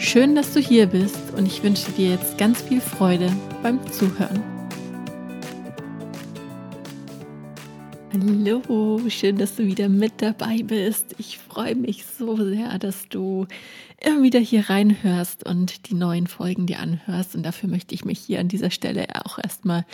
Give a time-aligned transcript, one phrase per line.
[0.00, 3.32] Schön, dass du hier bist und ich wünsche dir jetzt ganz viel Freude
[3.64, 4.42] beim Zuhören.
[8.12, 11.16] Hallo, schön, dass du wieder mit dabei bist.
[11.18, 13.48] Ich freue mich so sehr, dass du
[14.00, 17.34] immer wieder hier reinhörst und die neuen Folgen dir anhörst.
[17.34, 19.84] Und dafür möchte ich mich hier an dieser Stelle auch erstmal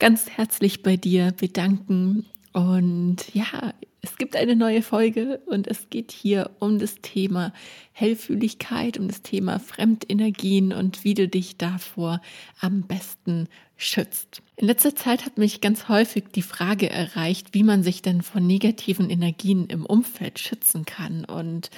[0.00, 2.26] ganz herzlich bei dir bedanken.
[2.52, 3.72] Und ja,
[4.04, 7.54] es gibt eine neue Folge und es geht hier um das Thema
[7.92, 12.20] Hellfühligkeit, um das Thema Fremdenergien und wie du dich davor
[12.60, 14.42] am besten schützt.
[14.56, 18.42] In letzter Zeit hat mich ganz häufig die Frage erreicht, wie man sich denn vor
[18.42, 21.70] negativen Energien im Umfeld schützen kann und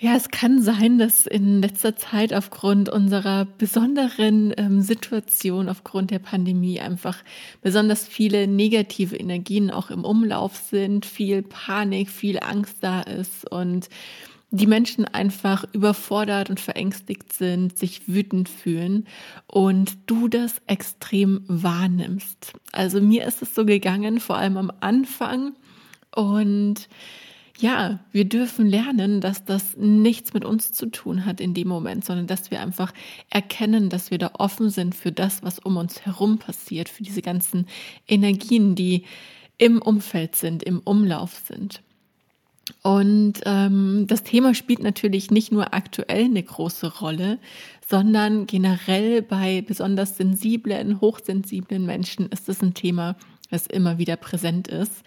[0.00, 6.20] ja, es kann sein, dass in letzter Zeit aufgrund unserer besonderen ähm, Situation, aufgrund der
[6.20, 7.16] Pandemie einfach
[7.62, 13.88] besonders viele negative Energien auch im Umlauf sind, viel Panik, viel Angst da ist und
[14.50, 19.06] die Menschen einfach überfordert und verängstigt sind, sich wütend fühlen
[19.48, 22.52] und du das extrem wahrnimmst.
[22.70, 25.54] Also mir ist es so gegangen, vor allem am Anfang
[26.14, 26.88] und
[27.60, 32.04] ja, wir dürfen lernen, dass das nichts mit uns zu tun hat in dem Moment,
[32.04, 32.92] sondern dass wir einfach
[33.30, 37.22] erkennen, dass wir da offen sind für das, was um uns herum passiert, für diese
[37.22, 37.66] ganzen
[38.06, 39.04] Energien, die
[39.58, 41.82] im Umfeld sind, im Umlauf sind.
[42.82, 47.38] Und ähm, das Thema spielt natürlich nicht nur aktuell eine große Rolle,
[47.88, 53.16] sondern generell bei besonders sensiblen, hochsensiblen Menschen ist es ein Thema,
[53.50, 55.02] das immer wieder präsent ist.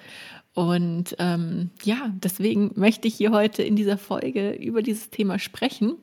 [0.54, 5.96] Und ähm, ja, deswegen möchte ich hier heute in dieser Folge über dieses Thema sprechen,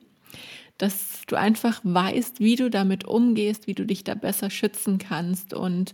[0.77, 5.53] dass du einfach weißt, wie du damit umgehst, wie du dich da besser schützen kannst
[5.53, 5.93] und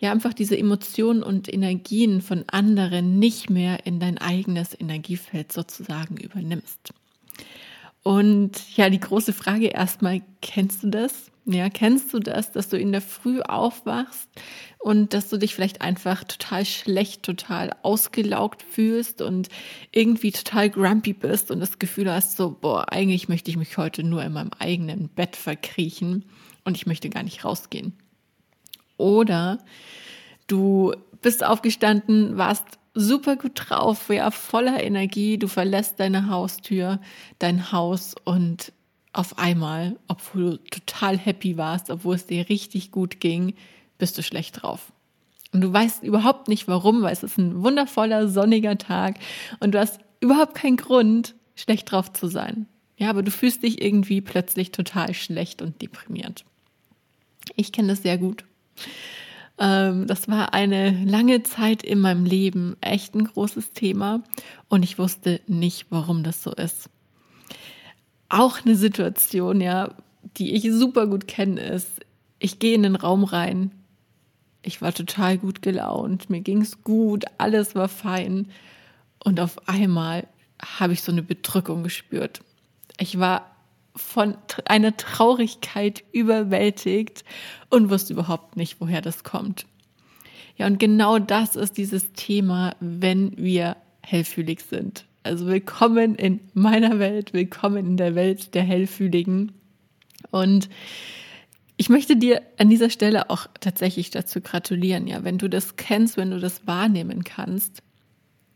[0.00, 6.16] ja einfach diese Emotionen und Energien von anderen nicht mehr in dein eigenes Energiefeld sozusagen
[6.16, 6.92] übernimmst.
[8.02, 11.30] Und ja, die große Frage erstmal, kennst du das?
[11.50, 14.28] Ja, kennst du das, dass du in der Früh aufwachst
[14.80, 19.48] und dass du dich vielleicht einfach total schlecht, total ausgelaugt fühlst und
[19.90, 24.02] irgendwie total grumpy bist und das Gefühl hast, so, boah, eigentlich möchte ich mich heute
[24.02, 26.26] nur in meinem eigenen Bett verkriechen
[26.64, 27.94] und ich möchte gar nicht rausgehen.
[28.98, 29.56] Oder
[30.48, 30.92] du
[31.22, 37.00] bist aufgestanden, warst super gut drauf, ja, voller Energie, du verlässt deine Haustür,
[37.38, 38.70] dein Haus und
[39.18, 43.54] auf einmal, obwohl du total happy warst, obwohl es dir richtig gut ging,
[43.98, 44.92] bist du schlecht drauf.
[45.52, 49.18] Und du weißt überhaupt nicht warum, weil es ist ein wundervoller, sonniger Tag
[49.58, 52.66] und du hast überhaupt keinen Grund, schlecht drauf zu sein.
[52.96, 56.44] Ja, aber du fühlst dich irgendwie plötzlich total schlecht und deprimiert.
[57.56, 58.44] Ich kenne das sehr gut.
[59.58, 64.22] Ähm, das war eine lange Zeit in meinem Leben echt ein großes Thema
[64.68, 66.88] und ich wusste nicht, warum das so ist
[68.28, 69.94] auch eine Situation, ja,
[70.36, 72.00] die ich super gut kenne, ist,
[72.38, 73.72] ich gehe in den Raum rein.
[74.62, 78.48] Ich war total gut gelaunt, mir ging's gut, alles war fein.
[79.24, 80.26] Und auf einmal
[80.62, 82.42] habe ich so eine Bedrückung gespürt.
[82.98, 83.50] Ich war
[83.96, 87.24] von einer Traurigkeit überwältigt
[87.70, 89.66] und wusste überhaupt nicht, woher das kommt.
[90.56, 95.04] Ja, und genau das ist dieses Thema, wenn wir hellfühlig sind.
[95.24, 99.52] Also willkommen in meiner Welt, willkommen in der Welt der Hellfühligen.
[100.30, 100.68] Und
[101.76, 106.16] ich möchte dir an dieser Stelle auch tatsächlich dazu gratulieren, ja, wenn du das kennst,
[106.16, 107.82] wenn du das wahrnehmen kannst.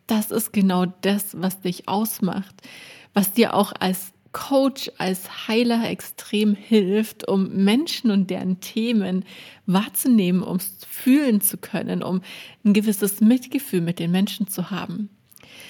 [0.06, 2.54] Das ist genau das, was dich ausmacht,
[3.12, 9.24] was dir auch als Coach, als Heiler extrem hilft, um Menschen und deren Themen
[9.66, 12.22] wahrzunehmen, um es fühlen zu können, um
[12.64, 15.10] ein gewisses Mitgefühl mit den Menschen zu haben.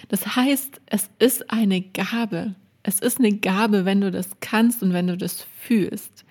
[0.08, 2.54] Das heißt, es ist eine Gabe.
[2.82, 6.24] Es ist eine Gabe, wenn du das kannst und wenn du das fühlst.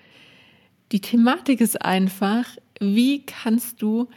[0.92, 2.44] Die Thematik ist einfach,
[2.78, 4.08] wie kannst du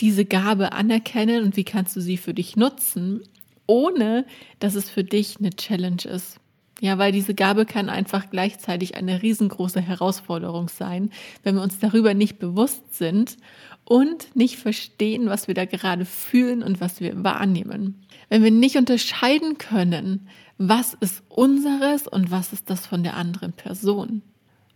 [0.00, 3.22] diese Gabe anerkennen und wie kannst du sie für dich nutzen,
[3.66, 4.26] ohne
[4.58, 6.38] dass es für dich eine Challenge ist.
[6.80, 11.10] Ja, weil diese Gabe kann einfach gleichzeitig eine riesengroße Herausforderung sein,
[11.42, 13.38] wenn wir uns darüber nicht bewusst sind
[13.86, 18.02] und nicht verstehen, was wir da gerade fühlen und was wir wahrnehmen.
[18.28, 20.28] Wenn wir nicht unterscheiden können,
[20.58, 24.22] was ist unseres und was ist das von der anderen Person.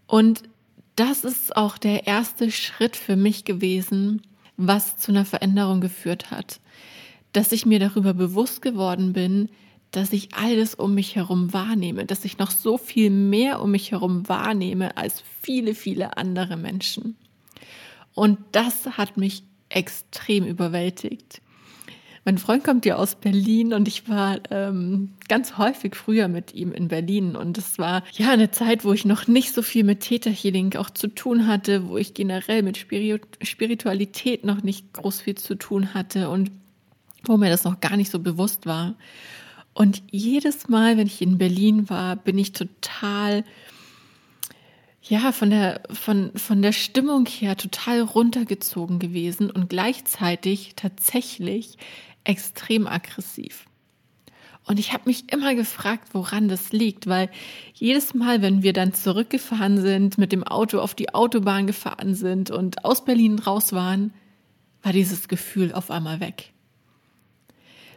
[0.06, 0.44] Und
[0.94, 4.22] das ist auch der erste Schritt für mich gewesen,
[4.56, 6.60] was zu einer Veränderung geführt hat.
[7.32, 9.48] Dass ich mir darüber bewusst geworden bin,
[9.90, 13.90] dass ich alles um mich herum wahrnehme, dass ich noch so viel mehr um mich
[13.90, 17.16] herum wahrnehme als viele, viele andere Menschen.
[18.14, 21.40] Und das hat mich extrem überwältigt.
[22.24, 26.72] Mein Freund kommt ja aus Berlin und ich war ähm, ganz häufig früher mit ihm
[26.72, 30.00] in Berlin und es war ja eine Zeit, wo ich noch nicht so viel mit
[30.00, 35.36] Theta Healing auch zu tun hatte, wo ich generell mit Spiritualität noch nicht groß viel
[35.36, 36.50] zu tun hatte und
[37.24, 38.96] wo mir das noch gar nicht so bewusst war.
[39.72, 43.44] Und jedes Mal, wenn ich in Berlin war, bin ich total
[45.02, 51.78] ja, von der, von, von der Stimmung her total runtergezogen gewesen und gleichzeitig tatsächlich
[52.24, 53.66] extrem aggressiv.
[54.66, 57.30] Und ich habe mich immer gefragt, woran das liegt, weil
[57.74, 62.50] jedes Mal, wenn wir dann zurückgefahren sind, mit dem Auto auf die Autobahn gefahren sind
[62.50, 64.12] und aus Berlin raus waren,
[64.82, 66.52] war dieses Gefühl auf einmal weg.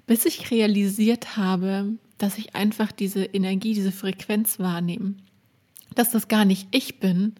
[0.08, 5.16] Bis ich realisiert habe, dass ich einfach diese Energie, diese Frequenz wahrnehme.
[5.96, 7.34] Dass das gar nicht ich bin,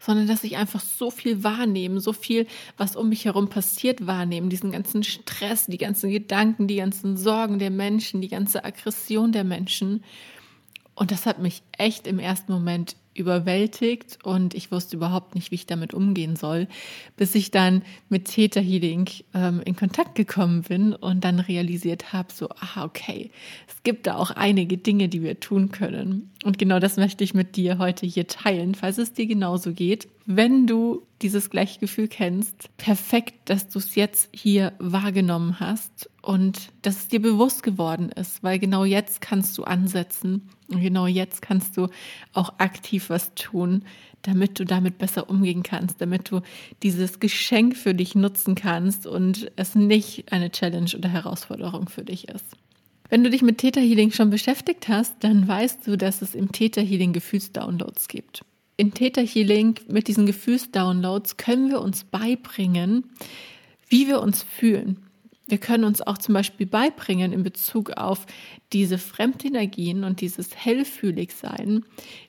[0.00, 4.48] sondern dass ich einfach so viel wahrnehme, so viel, was um mich herum passiert, wahrnehme,
[4.48, 9.44] diesen ganzen Stress, die ganzen Gedanken, die ganzen Sorgen der Menschen, die ganze Aggression der
[9.44, 10.02] Menschen.
[10.94, 15.56] Und das hat mich echt im ersten Moment überwältigt und ich wusste überhaupt nicht, wie
[15.56, 16.68] ich damit umgehen soll,
[17.16, 22.32] bis ich dann mit Theta Healing ähm, in Kontakt gekommen bin und dann realisiert habe,
[22.32, 23.30] so, ah, okay,
[23.68, 26.30] es gibt da auch einige Dinge, die wir tun können.
[26.42, 30.08] Und genau das möchte ich mit dir heute hier teilen, falls es dir genauso geht.
[30.24, 36.70] Wenn du dieses gleiche Gefühl kennst, perfekt, dass du es jetzt hier wahrgenommen hast und
[36.80, 41.42] dass es dir bewusst geworden ist, weil genau jetzt kannst du ansetzen und genau jetzt
[41.42, 41.88] kannst du
[42.32, 43.84] auch aktiv was tun,
[44.22, 46.40] damit du damit besser umgehen kannst, damit du
[46.82, 52.28] dieses Geschenk für dich nutzen kannst und es nicht eine Challenge oder Herausforderung für dich
[52.28, 52.56] ist.
[53.10, 56.52] Wenn du dich mit Theta Healing schon beschäftigt hast, dann weißt du, dass es im
[56.52, 58.44] Theta Healing Gefühlsdownloads gibt.
[58.76, 63.10] In Theta Healing mit diesen Gefühlsdownloads können wir uns beibringen,
[63.88, 64.98] wie wir uns fühlen.
[65.48, 68.26] Wir können uns auch zum Beispiel beibringen in Bezug auf
[68.72, 71.84] diese Fremdenergien und dieses Hellfühligsein,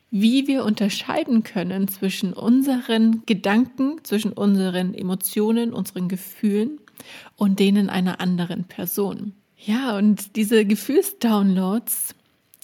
[0.10, 6.80] wie wir unterscheiden können zwischen unseren Gedanken, zwischen unseren Emotionen, unseren Gefühlen
[7.36, 9.36] und denen einer anderen Person.
[9.64, 12.16] Ja, und diese Gefühlsdownloads,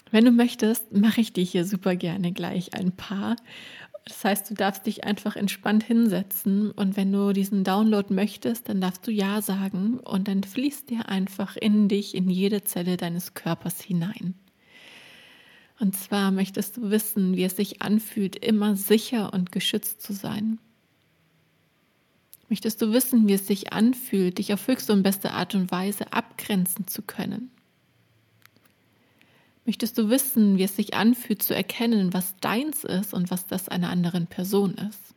[0.09, 3.35] wenn du möchtest, mache ich dir hier super gerne gleich ein paar.
[4.05, 8.81] Das heißt, du darfst dich einfach entspannt hinsetzen und wenn du diesen Download möchtest, dann
[8.81, 13.35] darfst du Ja sagen und dann fließt dir einfach in dich, in jede Zelle deines
[13.35, 14.33] Körpers hinein.
[15.79, 20.57] Und zwar möchtest du wissen, wie es sich anfühlt, immer sicher und geschützt zu sein.
[22.49, 26.13] Möchtest du wissen, wie es sich anfühlt, dich auf höchste und beste Art und Weise
[26.13, 27.51] abgrenzen zu können?
[29.65, 33.67] Möchtest du wissen, wie es sich anfühlt zu erkennen, was deins ist und was das
[33.67, 35.13] einer anderen Person ist?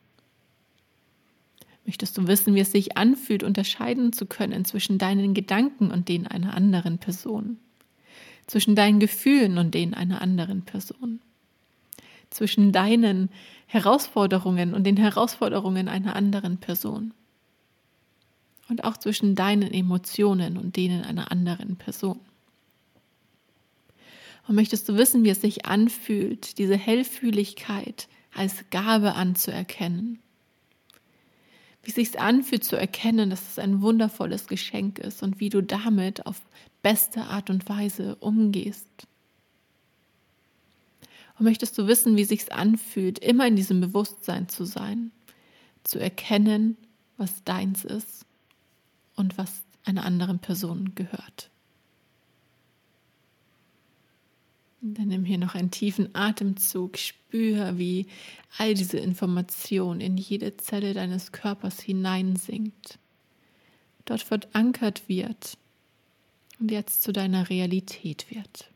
[1.86, 6.26] Möchtest du wissen, wie es sich anfühlt, unterscheiden zu können zwischen deinen Gedanken und denen
[6.26, 7.58] einer anderen Person?
[8.48, 11.20] Zwischen deinen Gefühlen und denen einer anderen Person?
[12.28, 13.30] Zwischen deinen
[13.66, 17.14] Herausforderungen und den Herausforderungen einer anderen Person?
[18.70, 22.20] Und auch zwischen deinen Emotionen und denen einer anderen Person?
[24.46, 30.20] Und möchtest du wissen, wie es sich anfühlt, diese Hellfühligkeit als Gabe anzuerkennen?
[31.82, 35.62] Wie es sich anfühlt zu erkennen, dass es ein wundervolles Geschenk ist und wie du
[35.62, 36.40] damit auf
[36.80, 38.86] beste Art und Weise umgehst?
[41.38, 45.10] Und möchtest du wissen, wie es sich anfühlt, immer in diesem Bewusstsein zu sein,
[45.82, 46.76] zu erkennen,
[47.16, 48.26] was deins ist
[49.20, 51.50] und was einer anderen Person gehört?
[54.82, 58.06] Dann nimm hier noch einen tiefen Atemzug, spür, wie
[58.56, 62.98] all diese Information in jede Zelle deines Körpers hineinsinkt,
[64.06, 65.58] dort verankert wird
[66.58, 68.70] und jetzt zu deiner Realität wird.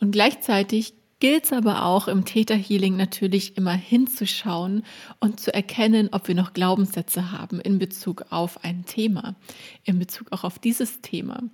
[0.00, 4.82] Und gleichzeitig gilt es aber auch im Theta Healing natürlich immer hinzuschauen
[5.20, 9.36] und zu erkennen, ob wir noch Glaubenssätze haben in Bezug auf ein Thema,
[9.84, 11.44] in Bezug auch auf dieses Thema.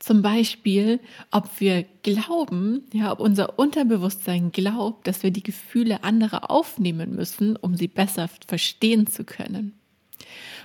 [0.00, 0.98] Zum Beispiel,
[1.30, 7.54] ob wir glauben, ja, ob unser Unterbewusstsein glaubt, dass wir die Gefühle anderer aufnehmen müssen,
[7.54, 9.78] um sie besser verstehen zu können.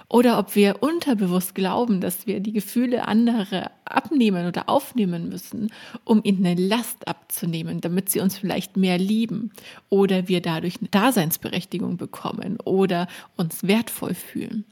[0.10, 5.72] Oder ob wir unterbewusst glauben, dass wir die Gefühle anderer abnehmen oder aufnehmen müssen,
[6.06, 9.52] um ihnen eine Last abzunehmen, damit sie uns vielleicht mehr lieben
[9.90, 14.64] oder wir dadurch eine Daseinsberechtigung bekommen oder uns wertvoll fühlen.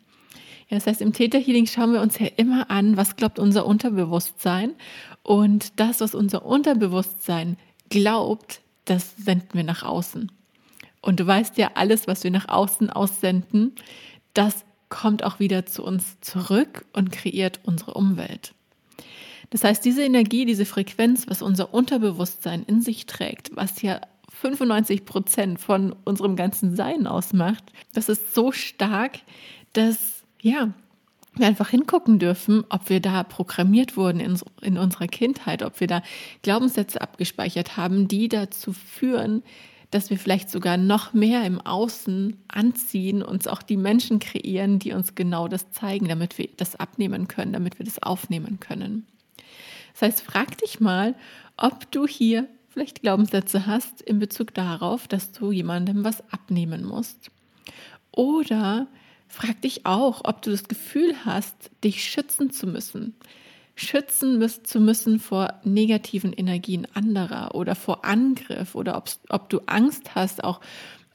[0.69, 4.73] Ja, das heißt, im Täterhealing schauen wir uns ja immer an, was glaubt unser Unterbewusstsein
[5.21, 7.57] und das, was unser Unterbewusstsein
[7.89, 10.31] glaubt, das senden wir nach außen.
[11.01, 13.75] Und du weißt ja, alles, was wir nach außen aussenden,
[14.33, 18.53] das kommt auch wieder zu uns zurück und kreiert unsere Umwelt.
[19.49, 25.05] Das heißt, diese Energie, diese Frequenz, was unser Unterbewusstsein in sich trägt, was ja 95
[25.05, 27.63] Prozent von unserem ganzen Sein ausmacht,
[27.93, 29.19] das ist so stark,
[29.73, 30.73] dass, ja,
[31.37, 35.87] wir einfach hingucken dürfen, ob wir da programmiert wurden in, in unserer Kindheit, ob wir
[35.87, 36.01] da
[36.43, 39.43] Glaubenssätze abgespeichert haben, die dazu führen,
[39.95, 44.91] dass wir vielleicht sogar noch mehr im Außen anziehen, uns auch die Menschen kreieren, die
[44.91, 49.07] uns genau das zeigen, damit wir das abnehmen können, damit wir das aufnehmen können.
[49.93, 51.15] Das heißt, frag dich mal,
[51.55, 57.31] ob du hier vielleicht Glaubenssätze hast in Bezug darauf, dass du jemandem was abnehmen musst.
[58.11, 58.87] Oder
[59.29, 63.15] frag dich auch, ob du das Gefühl hast, dich schützen zu müssen,
[63.75, 70.43] schützen zu müssen vor negativen Energien anderer oder vor Angriff oder ob du Angst hast,
[70.43, 70.61] auch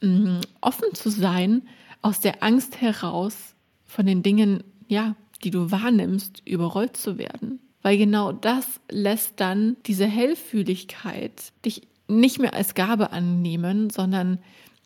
[0.01, 1.63] mh, mm, offen zu sein,
[2.01, 7.59] aus der Angst heraus von den Dingen, ja, die du wahrnimmst, überrollt zu werden.
[7.81, 14.39] Weil genau das lässt dann diese Hellfühligkeit dich nicht mehr als Gabe annehmen, sondern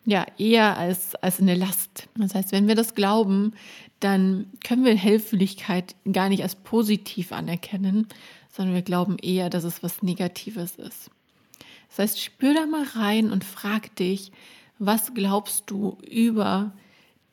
[0.06, 2.08] ja eher als, als eine Last.
[2.16, 3.52] Das heißt, wenn wir das glauben,
[4.00, 8.06] dann können wir Hellfühligkeit gar nicht als positiv anerkennen,
[8.50, 11.10] sondern wir glauben eher, dass es was Negatives ist.
[11.88, 14.32] Das heißt, spür da mal rein und frag dich,
[14.78, 16.72] was glaubst du über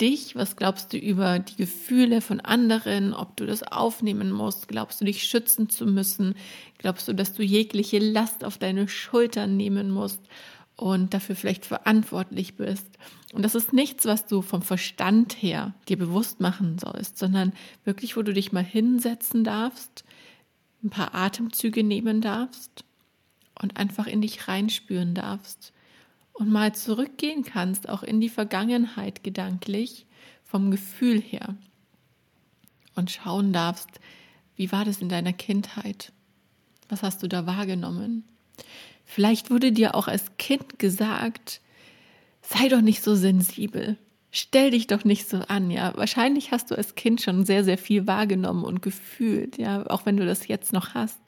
[0.01, 0.35] dich?
[0.35, 3.13] Was glaubst du über die Gefühle von anderen?
[3.13, 4.67] Ob du das aufnehmen musst?
[4.67, 6.35] Glaubst du dich schützen zu müssen?
[6.77, 10.21] Glaubst du, dass du jegliche Last auf deine Schultern nehmen musst?
[10.75, 12.87] Und dafür vielleicht verantwortlich bist.
[13.33, 17.53] Und das ist nichts, was du vom Verstand her dir bewusst machen sollst, sondern
[17.83, 20.03] wirklich, wo du dich mal hinsetzen darfst,
[20.83, 22.83] ein paar Atemzüge nehmen darfst
[23.61, 25.73] und einfach in dich reinspüren darfst
[26.33, 30.05] und mal zurückgehen kannst, auch in die Vergangenheit gedanklich,
[30.43, 31.55] vom Gefühl her
[32.95, 33.89] und schauen darfst,
[34.55, 36.11] wie war das in deiner Kindheit?
[36.89, 38.23] Was hast du da wahrgenommen?
[39.13, 41.61] Vielleicht wurde dir auch als Kind gesagt,
[42.41, 43.95] sei doch nicht so sensibel.
[44.31, 45.93] Stell dich doch nicht so an, ja.
[45.95, 50.17] Wahrscheinlich hast du als Kind schon sehr, sehr viel wahrgenommen und gefühlt, ja, auch wenn
[50.17, 51.19] du das jetzt noch hast.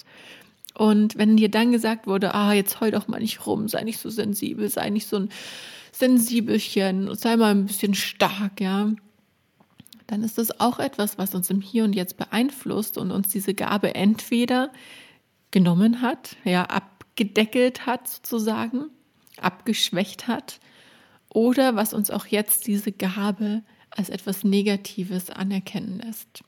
[0.73, 3.99] Und wenn dir dann gesagt wurde, ah, jetzt heul doch mal nicht rum, sei nicht
[3.99, 5.29] so sensibel, sei nicht so ein
[5.91, 8.89] Sensibelchen, sei mal ein bisschen stark, ja,
[10.07, 13.53] dann ist das auch etwas, was uns im Hier und Jetzt beeinflusst und uns diese
[13.53, 14.71] Gabe entweder
[15.51, 18.89] genommen hat, ja, ab abgedeckelt hat sozusagen,
[19.39, 20.59] abgeschwächt hat
[21.29, 26.43] oder was uns auch jetzt diese Gabe als etwas Negatives anerkennen lässt.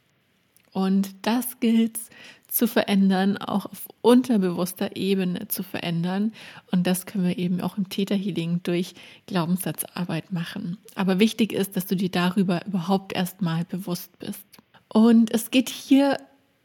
[0.73, 1.97] Und das gilt
[2.49, 6.33] zu verändern, auch auf unterbewusster Ebene zu verändern.
[6.69, 8.93] Und das können wir eben auch im Täterhealing durch
[9.25, 10.77] Glaubenssatzarbeit machen.
[10.95, 14.45] Aber wichtig ist, dass du dir darüber überhaupt erstmal bewusst bist.
[14.89, 16.17] Und es geht hier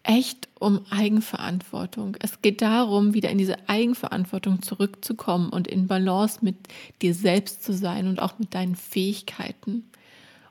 [0.04, 2.16] echt um Eigenverantwortung.
[2.20, 6.56] Es geht darum, wieder in diese Eigenverantwortung zurückzukommen und in Balance mit
[7.02, 9.84] dir selbst zu sein und auch mit deinen Fähigkeiten.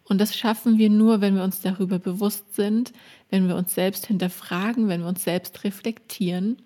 [0.05, 2.91] Und das schaffen wir nur, wenn wir uns darüber bewusst sind,
[3.29, 6.57] wenn wir uns selbst hinterfragen, wenn wir uns selbst reflektieren.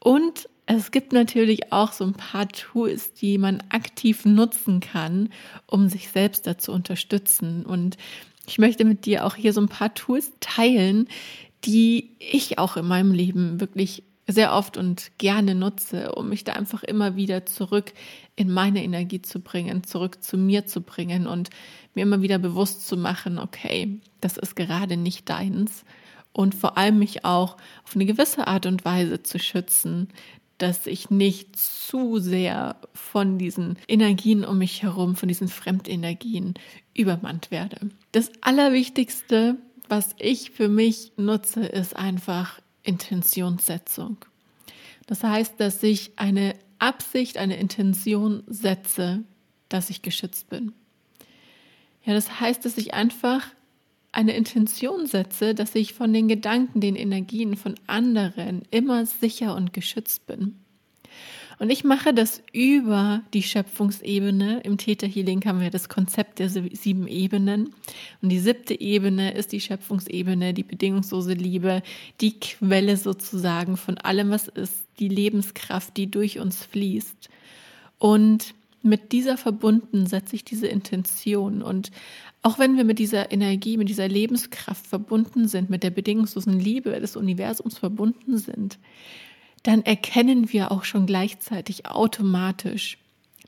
[0.00, 5.30] Und es gibt natürlich auch so ein paar Tools, die man aktiv nutzen kann,
[5.66, 7.66] um sich selbst dazu unterstützen.
[7.66, 7.96] Und
[8.46, 11.08] ich möchte mit dir auch hier so ein paar Tools teilen,
[11.64, 16.54] die ich auch in meinem Leben wirklich sehr oft und gerne nutze, um mich da
[16.54, 17.92] einfach immer wieder zurück
[18.36, 21.50] in meine Energie zu bringen, zurück zu mir zu bringen und
[21.94, 25.84] mir immer wieder bewusst zu machen, okay, das ist gerade nicht deins
[26.32, 30.08] und vor allem mich auch auf eine gewisse Art und Weise zu schützen,
[30.58, 36.54] dass ich nicht zu sehr von diesen Energien um mich herum, von diesen Fremdenergien
[36.94, 37.90] übermannt werde.
[38.12, 39.56] Das Allerwichtigste
[39.94, 44.16] was ich für mich nutze, ist einfach Intentionssetzung.
[45.06, 49.22] Das heißt, dass ich eine Absicht, eine Intention setze,
[49.68, 50.72] dass ich geschützt bin.
[52.04, 53.46] Ja, das heißt, dass ich einfach
[54.10, 59.72] eine Intention setze, dass ich von den Gedanken, den Energien von anderen immer sicher und
[59.72, 60.56] geschützt bin.
[61.58, 64.60] Und ich mache das über die Schöpfungsebene.
[64.60, 67.74] Im Theta Healing haben wir das Konzept der sieben Ebenen.
[68.22, 71.82] Und die siebte Ebene ist die Schöpfungsebene, die bedingungslose Liebe,
[72.20, 77.28] die Quelle sozusagen von allem, was ist, die Lebenskraft, die durch uns fließt.
[77.98, 81.62] Und mit dieser verbunden setze ich diese Intention.
[81.62, 81.90] Und
[82.42, 86.90] auch wenn wir mit dieser Energie, mit dieser Lebenskraft verbunden sind, mit der bedingungslosen Liebe
[87.00, 88.78] des Universums verbunden sind,
[89.64, 92.98] dann erkennen wir auch schon gleichzeitig automatisch,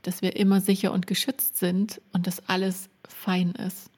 [0.03, 3.91] dass wir immer sicher und geschützt sind und dass alles fein ist.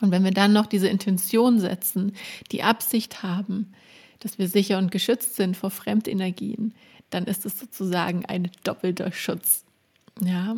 [0.00, 2.14] Und wenn wir dann noch diese Intention setzen,
[2.52, 3.72] die Absicht haben,
[4.20, 6.72] dass wir sicher und geschützt sind vor Fremdenergien,
[7.10, 9.64] dann ist es sozusagen ein doppelter Schutz.
[10.20, 10.56] Ja.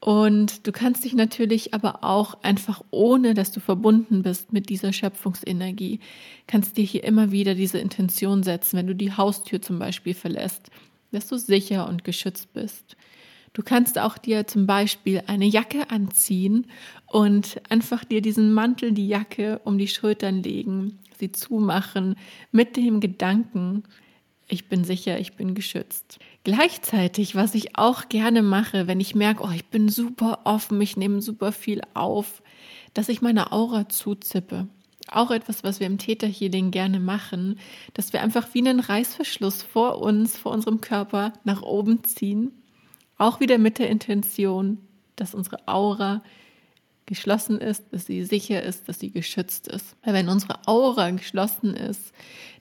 [0.00, 4.92] Und du kannst dich natürlich aber auch einfach ohne, dass du verbunden bist mit dieser
[4.92, 6.00] Schöpfungsenergie,
[6.46, 10.70] kannst dir hier immer wieder diese Intention setzen, wenn du die Haustür zum Beispiel verlässt,
[11.12, 12.96] dass du sicher und geschützt bist.
[13.54, 16.66] Du kannst auch dir zum Beispiel eine Jacke anziehen
[17.06, 22.16] und einfach dir diesen Mantel, die Jacke um die Schultern legen, sie zumachen
[22.52, 23.84] mit dem Gedanken,
[24.48, 26.18] ich bin sicher, ich bin geschützt.
[26.46, 30.96] Gleichzeitig, was ich auch gerne mache, wenn ich merke, oh, ich bin super offen, ich
[30.96, 32.40] nehme super viel auf,
[32.94, 34.68] dass ich meine Aura zuzippe.
[35.08, 37.58] Auch etwas, was wir im Täterhealing gerne machen,
[37.94, 42.52] dass wir einfach wie einen Reißverschluss vor uns, vor unserem Körper nach oben ziehen.
[43.18, 44.78] Auch wieder mit der Intention,
[45.16, 46.22] dass unsere Aura
[47.06, 49.96] geschlossen ist, dass sie sicher ist, dass sie geschützt ist.
[50.04, 52.12] Weil wenn unsere Aura geschlossen ist,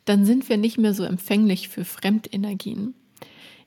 [0.05, 2.95] dann sind wir nicht mehr so empfänglich für Fremdenergien.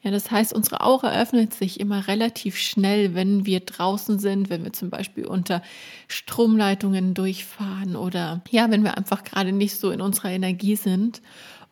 [0.03, 4.63] Ja, das heißt, unsere Aura öffnet sich immer relativ schnell, wenn wir draußen sind, wenn
[4.63, 5.61] wir zum Beispiel unter
[6.07, 11.21] Stromleitungen durchfahren oder ja, wenn wir einfach gerade nicht so in unserer Energie sind.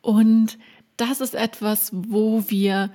[0.02, 0.58] Und
[0.96, 2.90] das ist etwas, wo wir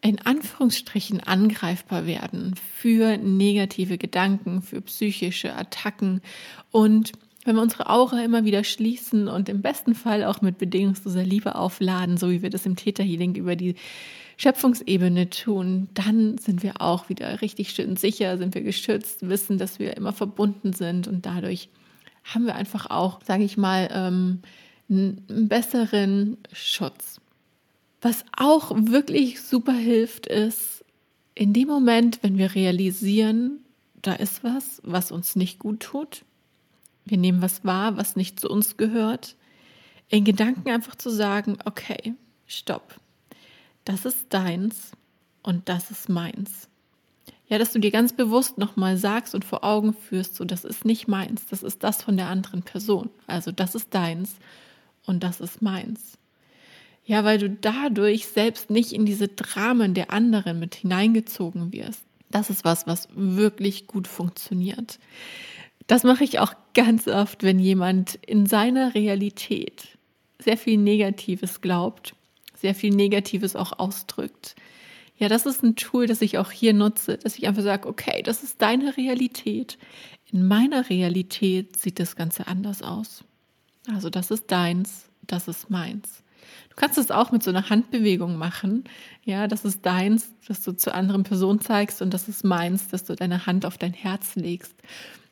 [0.00, 6.22] in Anführungsstrichen angreifbar werden für negative Gedanken, für psychische Attacken
[6.70, 7.12] und
[7.44, 11.54] wenn wir unsere Aura immer wieder schließen und im besten Fall auch mit bedingungsloser Liebe
[11.54, 13.76] aufladen, so wie wir das im Theta Healing über die
[14.40, 19.78] Schöpfungsebene tun, dann sind wir auch wieder richtig schön sicher, sind wir geschützt, wissen, dass
[19.78, 21.68] wir immer verbunden sind und dadurch
[22.24, 24.40] haben wir einfach auch, sage ich mal, ähm,
[24.88, 27.20] einen besseren Schutz.
[28.00, 30.86] Was auch wirklich super hilft, ist
[31.34, 33.58] in dem Moment, wenn wir realisieren,
[34.00, 36.24] da ist was, was uns nicht gut tut,
[37.04, 39.36] wir nehmen was wahr, was nicht zu uns gehört.
[40.08, 42.14] In Gedanken einfach zu sagen, okay,
[42.46, 42.98] stopp.
[43.84, 44.92] Das ist deins
[45.42, 46.68] und das ist meins.
[47.48, 50.84] Ja, dass du dir ganz bewusst nochmal sagst und vor Augen führst, so das ist
[50.84, 53.10] nicht meins, das ist das von der anderen Person.
[53.26, 54.36] Also das ist deins
[55.04, 56.16] und das ist meins.
[57.04, 62.02] Ja, weil du dadurch selbst nicht in diese Dramen der anderen mit hineingezogen wirst.
[62.30, 65.00] Das ist was, was wirklich gut funktioniert.
[65.88, 69.98] Das mache ich auch ganz oft, wenn jemand in seiner Realität
[70.38, 72.14] sehr viel Negatives glaubt,
[72.60, 74.54] sehr viel Negatives auch ausdrückt.
[75.16, 78.22] Ja, das ist ein Tool, das ich auch hier nutze, dass ich einfach sage, okay,
[78.22, 79.76] das ist deine Realität.
[80.32, 83.24] In meiner Realität sieht das Ganze anders aus.
[83.92, 86.22] Also das ist deins, das ist meins.
[86.70, 88.84] Du kannst es auch mit so einer Handbewegung machen.
[89.24, 93.04] Ja, das ist deins, dass du zur anderen Person zeigst und das ist meins, dass
[93.04, 94.74] du deine Hand auf dein Herz legst.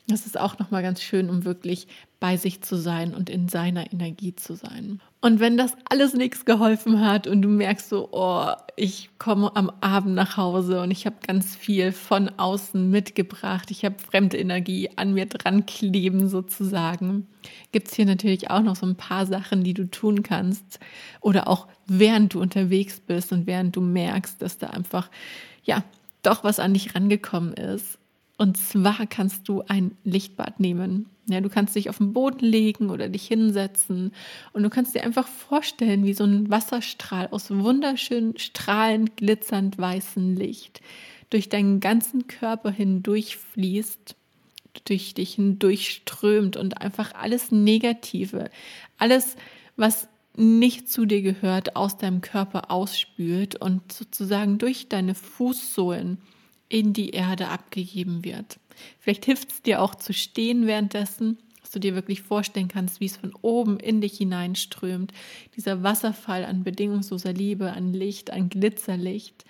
[0.06, 1.86] Das ist auch nochmal ganz schön, um wirklich
[2.20, 5.00] bei sich zu sein und in seiner Energie zu sein.
[5.20, 9.68] Und wenn das alles nichts geholfen hat und du merkst so, oh, ich komme am
[9.80, 14.90] Abend nach Hause und ich habe ganz viel von außen mitgebracht, ich habe fremde Energie
[14.94, 17.26] an mir dran kleben sozusagen,
[17.72, 20.78] gibt es hier natürlich auch noch so ein paar Sachen, die du tun kannst.
[21.20, 25.10] Oder auch während du unterwegs bist und während du merkst, dass da einfach,
[25.64, 25.82] ja,
[26.22, 27.98] doch was an dich rangekommen ist
[28.38, 31.06] und zwar kannst du ein Lichtbad nehmen.
[31.28, 34.12] Ja, du kannst dich auf den Boden legen oder dich hinsetzen
[34.52, 40.36] und du kannst dir einfach vorstellen, wie so ein Wasserstrahl aus wunderschön strahlend glitzernd weißem
[40.36, 40.80] Licht
[41.30, 44.14] durch deinen ganzen Körper hindurchfließt,
[44.84, 48.50] durch dich hindurchströmt und einfach alles Negative,
[48.96, 49.36] alles,
[49.76, 56.18] was nicht zu dir gehört, aus deinem Körper ausspült und sozusagen durch deine Fußsohlen
[56.68, 58.58] in die Erde abgegeben wird.
[58.98, 63.06] Vielleicht hilft es dir auch zu stehen währenddessen, dass du dir wirklich vorstellen kannst, wie
[63.06, 65.12] es von oben in dich hineinströmt.
[65.56, 69.44] Dieser Wasserfall an bedingungsloser Liebe, an Licht, an Glitzerlicht.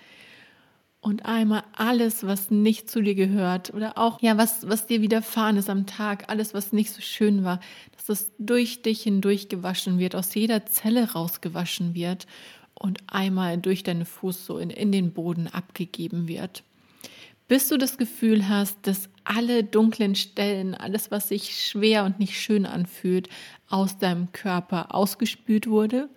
[1.01, 5.55] Und einmal alles, was nicht zu dir gehört oder auch, ja, was, was dir widerfahren
[5.55, 7.61] ist am Tag, alles, was nicht so schön war,
[7.95, 12.27] dass das durch dich hindurch gewaschen wird, aus jeder Zelle rausgewaschen wird
[12.73, 16.63] und einmal durch deine Fußsohlen in den Boden abgegeben wird.
[17.49, 22.39] Bis du das Gefühl hast, dass alle dunklen Stellen, alles, was sich schwer und nicht
[22.39, 23.27] schön anfühlt,
[23.67, 26.09] aus deinem Körper ausgespült wurde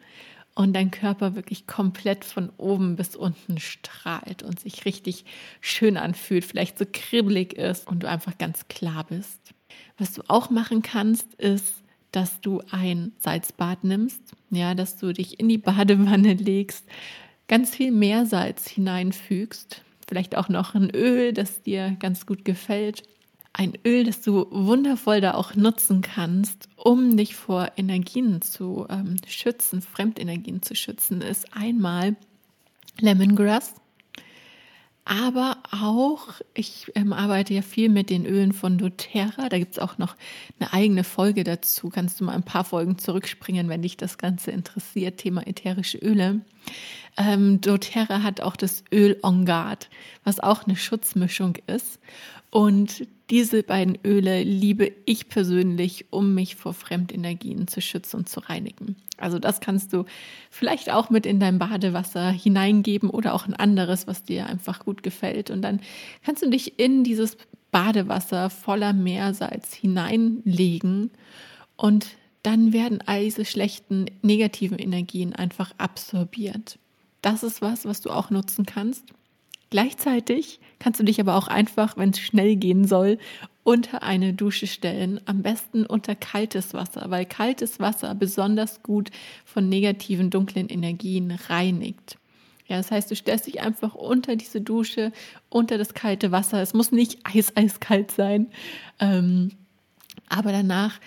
[0.54, 5.24] und dein Körper wirklich komplett von oben bis unten strahlt und sich richtig
[5.62, 9.40] schön anfühlt, vielleicht so kribbelig ist und du einfach ganz klar bist.
[9.96, 15.40] Was du auch machen kannst, ist, dass du ein Salzbad nimmst, ja, dass du dich
[15.40, 16.84] in die Badewanne legst,
[17.48, 23.02] ganz viel Meersalz hineinfügst, vielleicht auch noch ein Öl, das dir ganz gut gefällt
[23.52, 29.16] ein Öl, das du wundervoll da auch nutzen kannst, um dich vor Energien zu ähm,
[29.26, 32.16] schützen, Fremdenergien zu schützen, ist einmal
[33.00, 33.74] Lemongrass.
[35.04, 39.48] Aber auch, ich ähm, arbeite ja viel mit den Ölen von doTERRA.
[39.48, 40.14] Da gibt es auch noch
[40.60, 41.88] eine eigene Folge dazu.
[41.88, 46.42] Kannst du mal ein paar Folgen zurückspringen, wenn dich das Ganze interessiert, Thema ätherische Öle.
[47.16, 49.90] Ähm, doTERRA hat auch das Öl On Guard,
[50.24, 52.00] was auch eine Schutzmischung ist.
[52.50, 58.40] Und diese beiden Öle liebe ich persönlich, um mich vor Fremdenergien zu schützen und zu
[58.40, 58.96] reinigen.
[59.16, 60.04] Also das kannst du
[60.50, 65.02] vielleicht auch mit in dein Badewasser hineingeben oder auch ein anderes, was dir einfach gut
[65.02, 65.50] gefällt.
[65.50, 65.80] Und dann
[66.24, 67.38] kannst du dich in dieses
[67.70, 71.10] Badewasser voller Meersalz hineinlegen
[71.76, 72.08] und
[72.42, 76.78] dann werden all diese schlechten negativen Energien einfach absorbiert.
[77.22, 79.04] Das ist was, was du auch nutzen kannst.
[79.70, 83.16] Gleichzeitig kannst du dich aber auch einfach, wenn es schnell gehen soll,
[83.64, 89.10] unter eine Dusche stellen, am besten unter kaltes Wasser, weil kaltes Wasser besonders gut
[89.46, 92.18] von negativen, dunklen Energien reinigt.
[92.66, 95.12] Ja, das heißt, du stellst dich einfach unter diese Dusche,
[95.48, 96.60] unter das kalte Wasser.
[96.60, 98.48] Es muss nicht eis, eiskalt sein,
[98.98, 99.52] ähm,
[100.28, 101.00] aber danach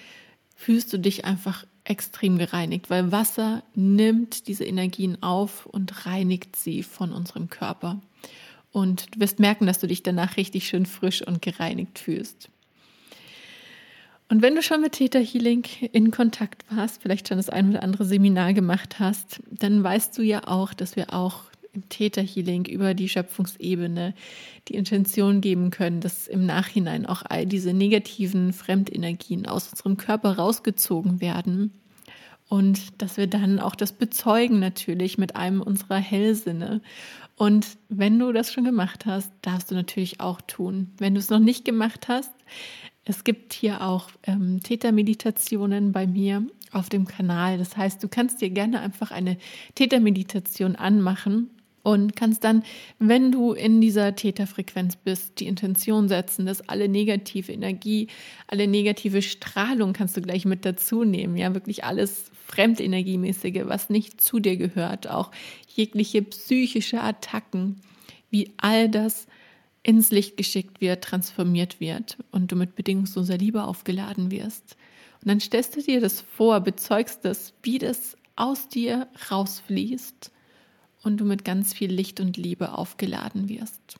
[0.55, 6.83] fühlst du dich einfach extrem gereinigt, weil Wasser nimmt diese Energien auf und reinigt sie
[6.83, 8.01] von unserem Körper.
[8.71, 12.49] Und du wirst merken, dass du dich danach richtig schön frisch und gereinigt fühlst.
[14.27, 17.83] Und wenn du schon mit Theta Healing in Kontakt warst, vielleicht schon das ein oder
[17.83, 21.43] andere Seminar gemacht hast, dann weißt du ja auch, dass wir auch
[21.75, 24.13] im Theta Healing über die Schöpfungsebene
[24.67, 30.37] die Intention geben können, dass im Nachhinein auch all diese negativen Fremdenergien aus unserem Körper
[30.37, 31.71] rausgezogen werden
[32.47, 36.81] und dass wir dann auch das bezeugen natürlich mit einem unserer Hellsinne.
[37.35, 40.91] Und wenn du das schon gemacht hast, darfst du natürlich auch tun.
[40.97, 42.31] Wenn du es noch nicht gemacht hast,
[43.03, 47.57] es gibt hier auch ähm, Tätermeditationen bei mir auf dem Kanal.
[47.57, 49.37] Das heißt, du kannst dir gerne einfach eine
[49.75, 51.49] Tätermeditation anmachen
[51.85, 52.63] und kannst dann,
[52.97, 58.07] wenn du in dieser Täterfrequenz bist, die Intention setzen, dass alle negative Energie,
[58.47, 61.37] alle negative Strahlung kannst du gleich mit dazu nehmen.
[61.37, 65.29] Ja, wirklich alles Fremdenergiemäßige, was nicht zu dir gehört, auch
[65.75, 67.81] jegliche psychische Attacken,
[68.31, 69.27] wie all das
[69.83, 74.75] ins Licht geschickt wird, transformiert wird und du mit bedingungsloser Liebe aufgeladen wirst.
[75.21, 80.31] Und dann stellst du dir das vor, bezeugst das, wie das aus dir rausfließt
[81.05, 83.97] und du mit ganz viel Licht und Liebe aufgeladen wirst.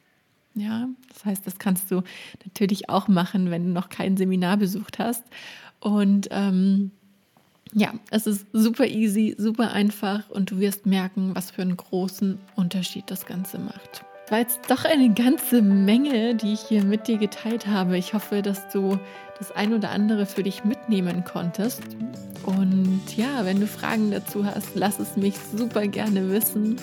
[0.55, 2.01] Ja, das heißt, das kannst du
[2.45, 5.23] natürlich auch machen, wenn du noch kein Seminar besucht hast.
[5.81, 6.91] Und ähm,
[7.73, 12.39] ja, es ist super easy, super einfach und du wirst merken, was für einen großen
[12.55, 14.05] Unterschied das Ganze macht.
[14.23, 17.97] Das war jetzt doch eine ganze Menge, die ich hier mit dir geteilt habe.
[17.97, 18.97] Ich hoffe, dass du
[19.37, 21.83] das ein oder andere für dich mitnehmen konntest.
[22.43, 26.77] Und ja, wenn du Fragen dazu hast, lass es mich super gerne wissen.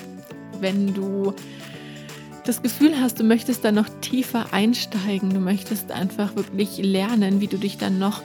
[0.62, 1.34] Wenn du
[2.44, 7.48] das Gefühl hast, du möchtest da noch tiefer einsteigen, du möchtest einfach wirklich lernen, wie
[7.48, 8.22] du dich dann noch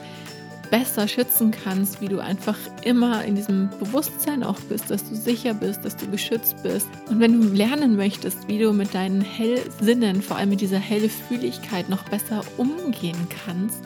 [0.70, 5.52] besser schützen kannst, wie du einfach immer in diesem Bewusstsein auch bist, dass du sicher
[5.52, 6.86] bist, dass du geschützt bist.
[7.08, 11.88] Und wenn du lernen möchtest, wie du mit deinen Hellsinnen, vor allem mit dieser Hellfühligkeit
[11.88, 13.80] noch besser umgehen kannst,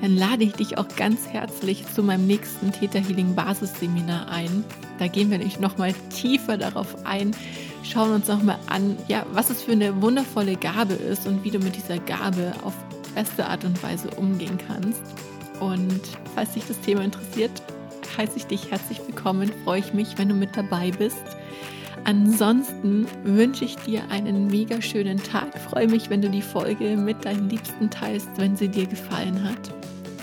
[0.00, 4.64] dann lade ich dich auch ganz herzlich zu meinem nächsten Theta Healing Basisseminar ein.
[4.98, 7.32] Da gehen wir nämlich nochmal tiefer darauf ein,
[7.82, 11.58] schauen uns nochmal an, ja, was es für eine wundervolle Gabe ist und wie du
[11.58, 12.74] mit dieser Gabe auf
[13.14, 15.02] beste Art und Weise umgehen kannst.
[15.60, 16.00] Und
[16.34, 17.50] falls dich das Thema interessiert,
[18.16, 21.22] heiße ich dich herzlich willkommen, freue ich mich, wenn du mit dabei bist.
[22.04, 25.58] Ansonsten wünsche ich dir einen mega schönen Tag.
[25.58, 29.72] Freue mich, wenn du die Folge mit deinen Liebsten teilst, wenn sie dir gefallen hat.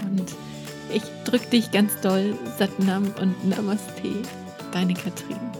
[0.09, 0.33] Und
[0.93, 2.35] ich drücke dich ganz doll.
[2.57, 4.23] Satnam und Namaste.
[4.71, 5.56] Deine Katrin.